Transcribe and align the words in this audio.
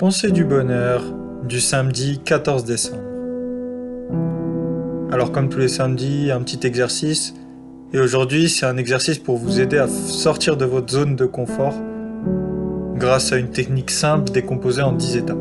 Pensée 0.00 0.30
du 0.30 0.46
bonheur 0.46 1.02
du 1.46 1.60
samedi 1.60 2.20
14 2.24 2.64
décembre. 2.64 3.02
Alors 5.12 5.30
comme 5.30 5.50
tous 5.50 5.58
les 5.58 5.68
samedis, 5.68 6.30
un 6.30 6.40
petit 6.40 6.66
exercice. 6.66 7.34
Et 7.92 8.00
aujourd'hui, 8.00 8.48
c'est 8.48 8.64
un 8.64 8.78
exercice 8.78 9.18
pour 9.18 9.36
vous 9.36 9.60
aider 9.60 9.76
à 9.76 9.88
sortir 9.88 10.56
de 10.56 10.64
votre 10.64 10.90
zone 10.90 11.16
de 11.16 11.26
confort 11.26 11.74
grâce 12.94 13.32
à 13.32 13.36
une 13.36 13.50
technique 13.50 13.90
simple 13.90 14.32
décomposée 14.32 14.80
en 14.80 14.94
10 14.94 15.16
étapes. 15.18 15.36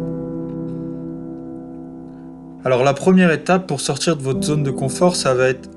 Alors 2.66 2.84
la 2.84 2.94
première 2.94 3.32
étape 3.32 3.66
pour 3.66 3.80
sortir 3.80 4.18
de 4.18 4.24
votre 4.24 4.44
zone 4.44 4.64
de 4.64 4.72
confort, 4.72 5.16
ça 5.16 5.34
va 5.34 5.48
être 5.48 5.70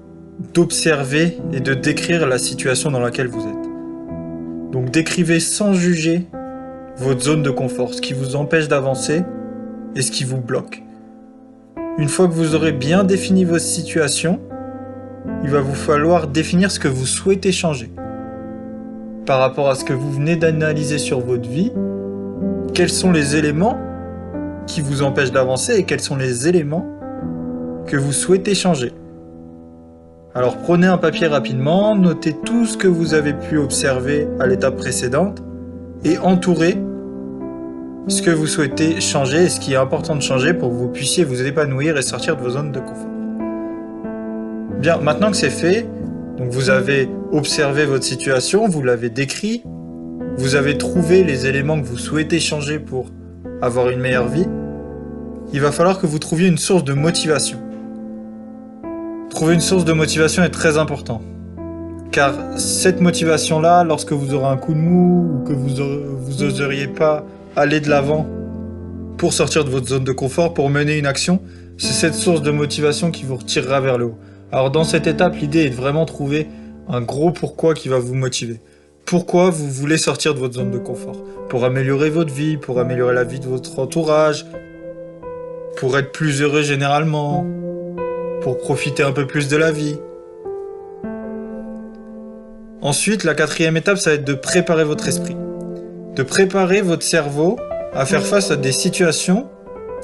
d'observer 0.55 1.39
et 1.53 1.61
de 1.61 1.75
décrire 1.75 2.27
la 2.27 2.39
situation 2.39 2.91
dans 2.91 2.99
laquelle 2.99 3.29
vous 3.29 3.47
êtes. 3.47 4.73
Donc 4.73 4.91
décrivez 4.91 5.39
sans 5.39 5.73
juger 5.73 6.27
votre 6.97 7.21
zone 7.21 7.43
de 7.43 7.51
confort, 7.51 7.95
ce 7.95 8.01
qui 8.01 8.13
vous 8.13 8.37
empêche 8.37 8.69
d'avancer 8.69 9.25
et 9.97 10.03
ce 10.03 10.11
qui 10.11 10.25
vous 10.25 10.41
bloque. 10.41 10.83
Une 11.99 12.09
fois 12.09 12.27
que 12.27 12.33
vous 12.33 12.55
aurez 12.55 12.73
bien 12.73 13.05
défini 13.05 13.45
votre 13.45 13.65
situation, 13.65 14.41
il 15.43 15.51
va 15.51 15.61
vous 15.61 15.75
falloir 15.75 16.27
définir 16.27 16.71
ce 16.71 16.81
que 16.81 16.89
vous 16.89 17.07
souhaitez 17.07 17.53
changer. 17.53 17.91
Par 19.27 19.39
rapport 19.39 19.69
à 19.69 19.75
ce 19.75 19.85
que 19.85 19.93
vous 19.93 20.11
venez 20.11 20.37
d'analyser 20.37 20.99
sur 20.99 21.21
votre 21.21 21.49
vie, 21.49 21.73
quels 22.75 22.91
sont 22.91 23.13
les 23.13 23.37
éléments 23.37 23.79
qui 24.67 24.81
vous 24.81 25.03
empêchent 25.03 25.33
d'avancer 25.33 25.77
et 25.77 25.85
quels 25.85 26.01
sont 26.01 26.17
les 26.17 26.49
éléments 26.49 26.87
que 27.87 27.97
vous 27.97 28.13
souhaitez 28.13 28.55
changer? 28.55 28.93
Alors 30.35 30.57
prenez 30.57 30.87
un 30.87 30.99
papier 30.99 31.27
rapidement, 31.27 31.95
notez 31.95 32.35
tout 32.45 32.65
ce 32.65 32.79
que 32.79 32.89
vous 32.89 33.13
avez 33.13 33.35
pu 33.35 33.59
observer 33.59 34.27
à 34.41 34.47
l'étape 34.47 34.77
précédente 34.77 35.43
et 36.05 36.19
entourez 36.19 36.77
ce 38.09 38.23
que 38.23 38.31
vous 38.31 38.47
souhaitez 38.47 39.01
changer 39.01 39.45
et 39.45 39.49
ce 39.49 39.61
qui 39.61 39.75
est 39.75 39.77
important 39.77 40.17
de 40.17 40.23
changer 40.23 40.55
pour 40.55 40.71
que 40.71 40.75
vous 40.75 40.89
puissiez 40.89 41.25
vous 41.25 41.47
épanouir 41.47 41.97
et 41.97 42.03
sortir 42.03 42.37
de 42.37 42.43
vos 42.43 42.51
zones 42.51 42.73
de 42.73 42.81
confort. 42.81 43.09
Bien, 44.81 44.97
maintenant 44.99 45.31
que 45.31 45.37
c'est 45.37 45.51
fait, 45.51 45.87
donc 46.37 46.51
vous 46.51 46.71
avez 46.71 47.09
observé 47.31 47.85
votre 47.85 48.05
situation, 48.05 48.69
vous 48.69 48.83
l'avez 48.83 49.11
décrit, 49.11 49.63
vous 50.37 50.57
avez 50.57 50.77
trouvé 50.77 51.23
les 51.23 51.47
éléments 51.47 51.81
que 51.81 51.87
vous 51.87 51.99
souhaitez 51.99 52.41
changer 52.41 52.81
pour 52.81 53.07
avoir 53.61 53.91
une 53.91 54.01
meilleure 54.01 54.29
vie, 54.29 54.47
il 55.53 55.61
va 55.61 55.71
falloir 55.71 56.01
que 56.01 56.07
vous 56.07 56.19
trouviez 56.19 56.49
une 56.49 56.59
source 56.59 56.83
de 56.83 56.95
motivation. 56.95 57.59
Trouver 59.31 59.55
une 59.55 59.61
source 59.61 59.85
de 59.85 59.93
motivation 59.93 60.43
est 60.43 60.51
très 60.51 60.79
important. 60.79 61.23
Car 62.13 62.35
cette 62.59 63.01
motivation-là, 63.01 63.85
lorsque 63.85 64.13
vous 64.13 64.35
aurez 64.35 64.49
un 64.49 64.59
coup 64.59 64.75
de 64.75 64.79
mou 64.79 65.41
ou 65.41 65.49
que 65.49 65.55
vous, 65.55 65.71
vous 66.19 66.43
oseriez 66.43 66.87
pas 66.87 67.25
aller 67.57 67.81
de 67.81 67.89
l'avant 67.89 68.27
pour 69.17 69.33
sortir 69.33 69.65
de 69.65 69.71
votre 69.71 69.89
zone 69.89 70.05
de 70.05 70.13
confort, 70.13 70.53
pour 70.53 70.69
mener 70.69 70.99
une 70.99 71.07
action, 71.07 71.41
c'est 71.79 71.95
cette 71.95 72.15
source 72.15 72.43
de 72.43 72.51
motivation 72.51 73.11
qui 73.11 73.25
vous 73.25 73.37
retirera 73.37 73.81
vers 73.81 73.97
le 73.97 74.05
haut. 74.05 74.19
Alors 74.53 74.71
dans 74.71 74.85
cette 74.85 75.07
étape, 75.07 75.37
l'idée 75.37 75.61
est 75.61 75.71
de 75.71 75.75
vraiment 75.75 76.05
trouver 76.05 76.49
un 76.87 77.01
gros 77.01 77.31
pourquoi 77.31 77.73
qui 77.73 77.89
va 77.89 77.99
vous 77.99 78.15
motiver. 78.15 78.61
Pourquoi 79.07 79.49
vous 79.49 79.71
voulez 79.71 79.97
sortir 79.97 80.35
de 80.35 80.39
votre 80.39 80.55
zone 80.55 80.71
de 80.71 80.79
confort? 80.79 81.17
Pour 81.49 81.65
améliorer 81.65 82.11
votre 82.11 82.33
vie, 82.33 82.59
pour 82.59 82.79
améliorer 82.79 83.15
la 83.15 83.25
vie 83.25 83.41
de 83.41 83.47
votre 83.47 83.79
entourage, 83.79 84.45
pour 85.79 85.97
être 85.97 86.13
plus 86.13 86.43
heureux 86.43 86.63
généralement, 86.63 87.47
pour 88.43 88.59
profiter 88.59 89.03
un 89.03 89.13
peu 89.13 89.27
plus 89.27 89.49
de 89.49 89.57
la 89.57 89.73
vie. 89.73 89.97
Ensuite, 92.83 93.23
la 93.23 93.35
quatrième 93.35 93.77
étape, 93.77 93.99
ça 93.99 94.11
va 94.11 94.17
être 94.17 94.25
de 94.25 94.35
préparer 94.35 94.83
votre 94.83 95.07
esprit. 95.07 95.37
De 96.17 96.25
préparer 96.25 96.81
votre 96.81 97.05
cerveau 97.05 97.57
à 97.95 98.05
faire 98.05 98.27
face 98.27 98.51
à 98.51 98.57
des 98.57 98.73
situations 98.73 99.49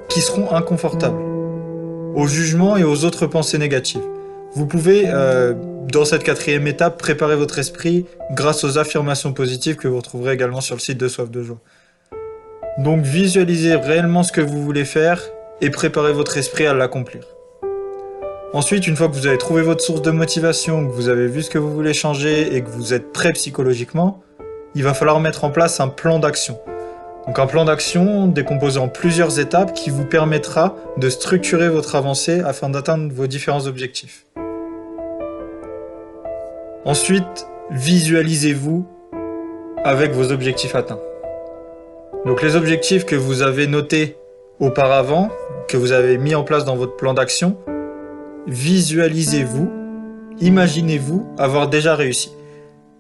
qui 0.08 0.20
seront 0.20 0.52
inconfortables, 0.52 1.20
au 2.14 2.26
jugement 2.28 2.76
et 2.76 2.84
aux 2.84 3.04
autres 3.04 3.26
pensées 3.26 3.58
négatives. 3.58 4.04
Vous 4.54 4.66
pouvez, 4.66 5.04
euh, 5.08 5.54
dans 5.92 6.04
cette 6.04 6.22
quatrième 6.22 6.68
étape, 6.68 6.98
préparer 6.98 7.34
votre 7.34 7.58
esprit 7.58 8.06
grâce 8.30 8.62
aux 8.62 8.78
affirmations 8.78 9.32
positives 9.32 9.74
que 9.74 9.88
vous 9.88 9.96
retrouverez 9.96 10.34
également 10.34 10.60
sur 10.60 10.76
le 10.76 10.80
site 10.80 10.98
de 10.98 11.08
Soif 11.08 11.30
de 11.30 11.42
Joie. 11.42 11.60
Donc 12.78 13.02
visualisez 13.02 13.74
réellement 13.74 14.22
ce 14.22 14.30
que 14.30 14.40
vous 14.40 14.62
voulez 14.62 14.84
faire 14.84 15.20
et 15.60 15.70
préparez 15.70 16.12
votre 16.12 16.36
esprit 16.38 16.66
à 16.66 16.74
l'accomplir. 16.74 17.24
Ensuite, 18.54 18.86
une 18.86 18.96
fois 18.96 19.08
que 19.08 19.12
vous 19.14 19.26
avez 19.26 19.36
trouvé 19.36 19.60
votre 19.60 19.84
source 19.84 20.00
de 20.00 20.10
motivation, 20.10 20.86
que 20.86 20.92
vous 20.92 21.10
avez 21.10 21.26
vu 21.26 21.42
ce 21.42 21.50
que 21.50 21.58
vous 21.58 21.70
voulez 21.70 21.92
changer 21.92 22.56
et 22.56 22.62
que 22.62 22.70
vous 22.70 22.94
êtes 22.94 23.12
prêt 23.12 23.34
psychologiquement, 23.34 24.22
il 24.74 24.84
va 24.84 24.94
falloir 24.94 25.20
mettre 25.20 25.44
en 25.44 25.50
place 25.50 25.80
un 25.80 25.88
plan 25.88 26.18
d'action. 26.18 26.58
Donc 27.26 27.38
un 27.38 27.46
plan 27.46 27.66
d'action 27.66 28.26
décomposé 28.26 28.80
en 28.80 28.88
plusieurs 28.88 29.38
étapes 29.38 29.74
qui 29.74 29.90
vous 29.90 30.06
permettra 30.06 30.76
de 30.96 31.10
structurer 31.10 31.68
votre 31.68 31.94
avancée 31.94 32.40
afin 32.40 32.70
d'atteindre 32.70 33.12
vos 33.12 33.26
différents 33.26 33.66
objectifs. 33.66 34.24
Ensuite, 36.86 37.46
visualisez-vous 37.70 38.86
avec 39.84 40.12
vos 40.12 40.32
objectifs 40.32 40.74
atteints. 40.74 41.00
Donc 42.24 42.40
les 42.40 42.56
objectifs 42.56 43.04
que 43.04 43.14
vous 43.14 43.42
avez 43.42 43.66
notés 43.66 44.16
auparavant, 44.58 45.28
que 45.68 45.76
vous 45.76 45.92
avez 45.92 46.16
mis 46.16 46.34
en 46.34 46.44
place 46.44 46.64
dans 46.64 46.76
votre 46.76 46.96
plan 46.96 47.12
d'action, 47.12 47.58
visualisez-vous, 48.48 49.70
imaginez-vous 50.40 51.26
avoir 51.38 51.68
déjà 51.68 51.94
réussi. 51.94 52.32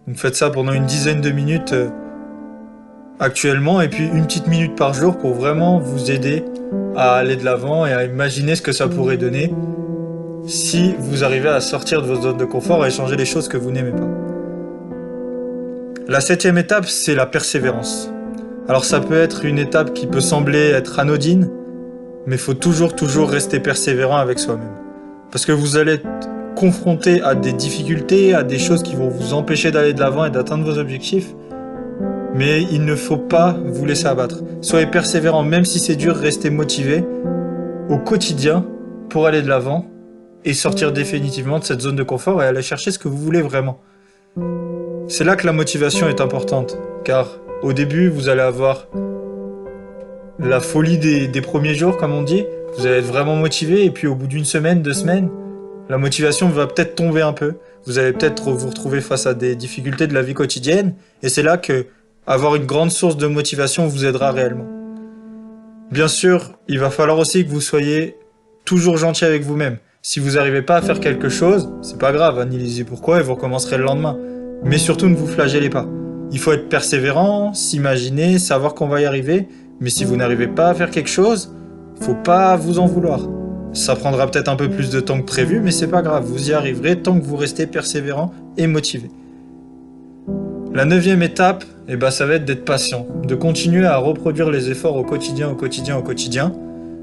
Donc 0.06 0.16
faites 0.16 0.36
ça 0.36 0.50
pendant 0.50 0.72
une 0.72 0.86
dizaine 0.86 1.20
de 1.20 1.30
minutes 1.30 1.72
euh, 1.72 1.88
actuellement 3.18 3.80
et 3.80 3.88
puis 3.88 4.04
une 4.04 4.24
petite 4.26 4.46
minute 4.46 4.76
par 4.76 4.94
jour 4.94 5.18
pour 5.18 5.34
vraiment 5.34 5.78
vous 5.78 6.10
aider 6.10 6.44
à 6.96 7.14
aller 7.14 7.36
de 7.36 7.44
l'avant 7.44 7.86
et 7.86 7.92
à 7.92 8.04
imaginer 8.04 8.54
ce 8.54 8.62
que 8.62 8.72
ça 8.72 8.88
pourrait 8.88 9.16
donner 9.16 9.52
si 10.46 10.94
vous 10.98 11.24
arrivez 11.24 11.48
à 11.48 11.60
sortir 11.60 12.02
de 12.02 12.06
votre 12.06 12.22
zone 12.22 12.36
de 12.36 12.44
confort 12.44 12.86
et 12.86 12.90
changer 12.90 13.16
les 13.16 13.26
choses 13.26 13.48
que 13.48 13.56
vous 13.56 13.70
n'aimez 13.70 13.92
pas. 13.92 14.08
La 16.08 16.20
septième 16.20 16.56
étape, 16.56 16.86
c'est 16.86 17.14
la 17.14 17.26
persévérance. 17.26 18.10
Alors 18.66 18.84
ça 18.84 19.00
peut 19.00 19.18
être 19.18 19.44
une 19.44 19.58
étape 19.58 19.92
qui 19.92 20.06
peut 20.06 20.20
sembler 20.20 20.70
être 20.70 20.98
anodine, 20.98 21.50
mais 22.26 22.36
il 22.36 22.40
faut 22.40 22.54
toujours, 22.54 22.94
toujours 22.94 23.28
rester 23.28 23.60
persévérant 23.60 24.16
avec 24.16 24.38
soi-même. 24.38 24.87
Parce 25.30 25.46
que 25.46 25.52
vous 25.52 25.76
allez 25.76 25.92
être 25.94 26.08
confronté 26.56 27.22
à 27.22 27.34
des 27.34 27.52
difficultés, 27.52 28.34
à 28.34 28.42
des 28.42 28.58
choses 28.58 28.82
qui 28.82 28.96
vont 28.96 29.08
vous 29.08 29.32
empêcher 29.32 29.70
d'aller 29.70 29.92
de 29.92 30.00
l'avant 30.00 30.24
et 30.24 30.30
d'atteindre 30.30 30.64
vos 30.64 30.78
objectifs. 30.78 31.34
Mais 32.34 32.62
il 32.62 32.84
ne 32.84 32.94
faut 32.94 33.16
pas 33.16 33.56
vous 33.64 33.84
laisser 33.84 34.06
abattre. 34.06 34.42
Soyez 34.60 34.86
persévérant, 34.86 35.42
même 35.42 35.64
si 35.64 35.78
c'est 35.78 35.96
dur, 35.96 36.16
restez 36.16 36.50
motivé 36.50 37.04
au 37.88 37.98
quotidien 37.98 38.66
pour 39.08 39.26
aller 39.26 39.42
de 39.42 39.48
l'avant 39.48 39.86
et 40.44 40.54
sortir 40.54 40.92
définitivement 40.92 41.58
de 41.58 41.64
cette 41.64 41.80
zone 41.80 41.96
de 41.96 42.02
confort 42.02 42.42
et 42.42 42.46
aller 42.46 42.62
chercher 42.62 42.90
ce 42.90 42.98
que 42.98 43.08
vous 43.08 43.18
voulez 43.18 43.42
vraiment. 43.42 43.80
C'est 45.08 45.24
là 45.24 45.36
que 45.36 45.46
la 45.46 45.52
motivation 45.52 46.08
est 46.08 46.20
importante, 46.20 46.78
car 47.04 47.38
au 47.62 47.72
début, 47.72 48.08
vous 48.08 48.28
allez 48.28 48.42
avoir 48.42 48.86
la 50.38 50.60
folie 50.60 50.98
des, 50.98 51.40
premiers 51.40 51.74
jours, 51.74 51.96
comme 51.96 52.12
on 52.12 52.22
dit. 52.22 52.44
Vous 52.76 52.86
allez 52.86 52.98
être 52.98 53.06
vraiment 53.06 53.36
motivé, 53.36 53.84
et 53.84 53.90
puis 53.90 54.06
au 54.06 54.14
bout 54.14 54.26
d'une 54.26 54.44
semaine, 54.44 54.82
deux 54.82 54.92
semaines, 54.92 55.30
la 55.88 55.98
motivation 55.98 56.48
va 56.48 56.66
peut-être 56.66 56.94
tomber 56.94 57.22
un 57.22 57.32
peu. 57.32 57.54
Vous 57.86 57.98
allez 57.98 58.12
peut-être 58.12 58.50
vous 58.50 58.68
retrouver 58.68 59.00
face 59.00 59.26
à 59.26 59.34
des 59.34 59.56
difficultés 59.56 60.06
de 60.06 60.14
la 60.14 60.22
vie 60.22 60.34
quotidienne, 60.34 60.94
et 61.22 61.28
c'est 61.28 61.42
là 61.42 61.56
que 61.56 61.86
avoir 62.26 62.56
une 62.56 62.66
grande 62.66 62.90
source 62.90 63.16
de 63.16 63.26
motivation 63.26 63.86
vous 63.86 64.04
aidera 64.04 64.32
réellement. 64.32 64.66
Bien 65.90 66.08
sûr, 66.08 66.58
il 66.68 66.78
va 66.78 66.90
falloir 66.90 67.18
aussi 67.18 67.44
que 67.44 67.50
vous 67.50 67.62
soyez 67.62 68.16
toujours 68.66 68.98
gentil 68.98 69.24
avec 69.24 69.42
vous-même. 69.42 69.78
Si 70.02 70.20
vous 70.20 70.32
n'arrivez 70.32 70.60
pas 70.60 70.76
à 70.76 70.82
faire 70.82 71.00
quelque 71.00 71.30
chose, 71.30 71.70
c'est 71.80 71.98
pas 71.98 72.12
grave, 72.12 72.38
analysez 72.38 72.84
pourquoi 72.84 73.20
et 73.20 73.22
vous 73.22 73.34
recommencerez 73.34 73.78
le 73.78 73.84
lendemain. 73.84 74.18
Mais 74.62 74.76
surtout 74.76 75.08
ne 75.08 75.16
vous 75.16 75.26
flagellez 75.26 75.70
pas. 75.70 75.86
Il 76.30 76.38
faut 76.38 76.52
être 76.52 76.68
persévérant, 76.68 77.54
s'imaginer, 77.54 78.38
savoir 78.38 78.74
qu'on 78.74 78.88
va 78.88 79.00
y 79.00 79.06
arriver, 79.06 79.48
mais 79.80 79.88
si 79.88 80.04
vous 80.04 80.16
n'arrivez 80.16 80.48
pas 80.48 80.68
à 80.68 80.74
faire 80.74 80.90
quelque 80.90 81.08
chose, 81.08 81.54
faut 82.00 82.14
pas 82.14 82.56
vous 82.56 82.78
en 82.78 82.86
vouloir. 82.86 83.20
Ça 83.72 83.94
prendra 83.94 84.26
peut-être 84.26 84.48
un 84.48 84.56
peu 84.56 84.68
plus 84.68 84.90
de 84.90 85.00
temps 85.00 85.20
que 85.20 85.26
prévu, 85.26 85.60
mais 85.60 85.70
c'est 85.70 85.88
pas 85.88 86.02
grave, 86.02 86.24
vous 86.24 86.50
y 86.50 86.52
arriverez 86.52 87.00
tant 87.00 87.18
que 87.18 87.24
vous 87.24 87.36
restez 87.36 87.66
persévérant 87.66 88.32
et 88.56 88.66
motivé. 88.66 89.10
La 90.74 90.84
neuvième 90.84 91.22
étape, 91.22 91.64
eh 91.88 91.96
ben, 91.96 92.10
ça 92.10 92.26
va 92.26 92.34
être 92.34 92.44
d'être 92.44 92.64
patient, 92.64 93.06
de 93.24 93.34
continuer 93.34 93.86
à 93.86 93.96
reproduire 93.96 94.50
les 94.50 94.70
efforts 94.70 94.96
au 94.96 95.04
quotidien, 95.04 95.50
au 95.50 95.54
quotidien, 95.54 95.96
au 95.96 96.02
quotidien, 96.02 96.52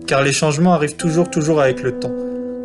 car 0.07 0.21
les 0.21 0.31
changements 0.31 0.73
arrivent 0.73 0.95
toujours, 0.95 1.29
toujours 1.29 1.61
avec 1.61 1.81
le 1.81 1.99
temps. 1.99 2.13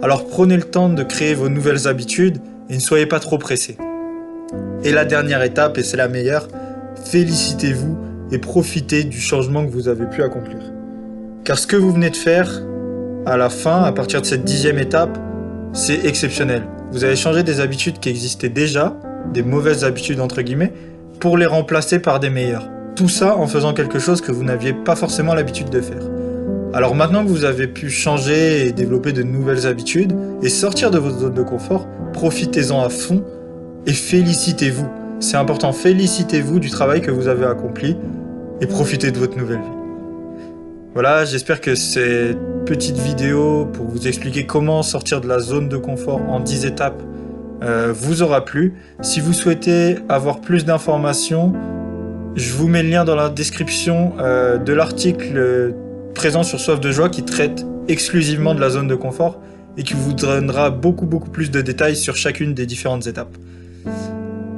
Alors 0.03 0.27
prenez 0.27 0.56
le 0.56 0.62
temps 0.62 0.88
de 0.88 1.03
créer 1.03 1.35
vos 1.35 1.49
nouvelles 1.49 1.88
habitudes 1.88 2.38
et 2.69 2.75
ne 2.75 2.81
soyez 2.81 3.06
pas 3.06 3.21
trop 3.21 3.38
pressé. 3.38 3.77
Et 4.85 4.93
la 4.93 5.05
dernière 5.05 5.43
étape, 5.43 5.79
et 5.79 5.82
c'est 5.82 5.97
la 5.97 6.09
meilleure, 6.09 6.49
félicitez-vous 7.05 7.99
et 8.32 8.38
profitez 8.38 9.05
du 9.05 9.21
changement 9.21 9.65
que 9.65 9.71
vous 9.71 9.88
avez 9.88 10.06
pu 10.06 10.23
accomplir. 10.23 10.59
Car 11.50 11.58
ce 11.58 11.67
que 11.67 11.75
vous 11.75 11.91
venez 11.91 12.11
de 12.11 12.17
faire, 12.17 12.62
à 13.26 13.37
la 13.37 13.50
fin, 13.50 13.82
à 13.82 13.91
partir 13.91 14.20
de 14.20 14.26
cette 14.26 14.44
dixième 14.44 14.79
étape, 14.79 15.19
c'est 15.73 16.06
exceptionnel. 16.06 16.62
Vous 16.93 17.02
avez 17.02 17.17
changé 17.17 17.43
des 17.43 17.58
habitudes 17.58 17.99
qui 17.99 18.08
existaient 18.08 18.49
déjà, 18.49 18.97
des 19.35 19.43
mauvaises 19.43 19.82
habitudes 19.82 20.20
entre 20.20 20.43
guillemets, 20.43 20.73
pour 21.19 21.37
les 21.37 21.47
remplacer 21.47 21.99
par 21.99 22.20
des 22.20 22.31
meilleures. 22.31 22.69
Tout 22.94 23.08
ça 23.08 23.37
en 23.37 23.49
faisant 23.49 23.75
quelque 23.75 23.99
chose 23.99 24.20
que 24.20 24.31
vous 24.31 24.44
n'aviez 24.44 24.73
pas 24.73 24.94
forcément 24.94 25.35
l'habitude 25.35 25.70
de 25.70 25.81
faire. 25.81 26.05
Alors 26.73 26.94
maintenant 26.94 27.25
que 27.25 27.31
vous 27.31 27.44
avez 27.44 27.67
pu 27.67 27.91
changer 27.91 28.69
et 28.69 28.70
développer 28.70 29.11
de 29.11 29.25
nouvelles 29.25 29.67
habitudes 29.67 30.14
et 30.44 30.50
sortir 30.50 30.93
de 30.93 30.99
votre 30.99 31.19
zone 31.19 31.35
de 31.35 31.43
confort, 31.43 31.88
profitez-en 32.12 32.81
à 32.81 32.91
fond 32.91 33.25
et 33.88 33.93
félicitez-vous. 33.93 34.87
C'est 35.19 35.37
important, 35.37 35.73
félicitez-vous 35.73 36.61
du 36.61 36.70
travail 36.70 37.00
que 37.00 37.11
vous 37.11 37.26
avez 37.26 37.46
accompli 37.46 37.96
et 38.61 38.67
profitez 38.67 39.11
de 39.11 39.19
votre 39.19 39.37
nouvelle 39.37 39.58
vie. 39.58 39.80
Voilà, 40.92 41.25
j'espère 41.25 41.60
que 41.60 41.76
cette 41.76 42.37
petite 42.66 42.98
vidéo 42.98 43.64
pour 43.64 43.87
vous 43.87 44.08
expliquer 44.08 44.44
comment 44.44 44.82
sortir 44.82 45.20
de 45.20 45.28
la 45.28 45.38
zone 45.38 45.69
de 45.69 45.76
confort 45.76 46.20
en 46.28 46.40
10 46.40 46.66
étapes 46.66 47.00
euh, 47.62 47.92
vous 47.94 48.22
aura 48.22 48.44
plu. 48.44 48.75
Si 49.00 49.20
vous 49.20 49.32
souhaitez 49.32 49.98
avoir 50.08 50.40
plus 50.40 50.64
d'informations, 50.64 51.52
je 52.34 52.52
vous 52.52 52.66
mets 52.66 52.82
le 52.82 52.90
lien 52.90 53.04
dans 53.04 53.14
la 53.14 53.28
description 53.28 54.14
euh, 54.19 54.58
de 54.58 54.72
l'article 54.72 55.75
présent 56.16 56.42
sur 56.42 56.58
Soif 56.58 56.81
de 56.81 56.90
Joie 56.90 57.08
qui 57.08 57.22
traite 57.22 57.64
exclusivement 57.86 58.56
de 58.56 58.60
la 58.60 58.70
zone 58.70 58.88
de 58.88 58.96
confort 58.96 59.40
et 59.76 59.84
qui 59.84 59.94
vous 59.94 60.12
donnera 60.12 60.70
beaucoup 60.70 61.06
beaucoup 61.06 61.31
plus 61.31 61.52
de 61.52 61.60
détails 61.60 61.94
sur 61.94 62.16
chacune 62.16 62.52
des 62.52 62.66
différentes 62.66 63.06
étapes. 63.06 63.36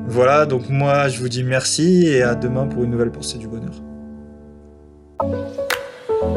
Voilà, 0.07 0.47
donc 0.47 0.71
moi 0.71 1.09
je 1.09 1.19
vous 1.19 1.29
dis 1.29 1.45
merci 1.45 2.07
et 2.07 2.23
à 2.23 2.35
demain 2.35 2.67
pour 2.67 2.85
une 2.85 2.91
nouvelle 2.91 3.11
pensée 3.11 3.37
du 3.37 3.49
bonheur. 3.49 3.75